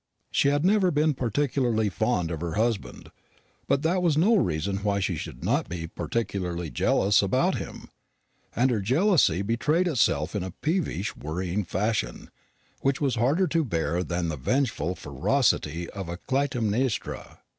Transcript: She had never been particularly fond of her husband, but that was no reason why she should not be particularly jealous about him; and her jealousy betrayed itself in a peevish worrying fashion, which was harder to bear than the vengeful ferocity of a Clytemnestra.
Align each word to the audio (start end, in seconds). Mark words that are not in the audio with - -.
She 0.31 0.47
had 0.47 0.65
never 0.65 0.89
been 0.89 1.13
particularly 1.13 1.87
fond 1.87 2.31
of 2.31 2.41
her 2.41 2.53
husband, 2.55 3.11
but 3.67 3.83
that 3.83 4.01
was 4.01 4.17
no 4.17 4.35
reason 4.35 4.77
why 4.77 4.99
she 4.99 5.15
should 5.15 5.43
not 5.45 5.69
be 5.69 5.85
particularly 5.85 6.71
jealous 6.71 7.21
about 7.21 7.59
him; 7.59 7.87
and 8.55 8.71
her 8.71 8.79
jealousy 8.81 9.43
betrayed 9.43 9.87
itself 9.87 10.35
in 10.35 10.41
a 10.41 10.49
peevish 10.63 11.15
worrying 11.15 11.63
fashion, 11.63 12.31
which 12.79 12.99
was 12.99 13.13
harder 13.13 13.45
to 13.49 13.63
bear 13.63 14.03
than 14.03 14.29
the 14.29 14.37
vengeful 14.37 14.95
ferocity 14.95 15.87
of 15.91 16.09
a 16.09 16.17
Clytemnestra. 16.17 17.37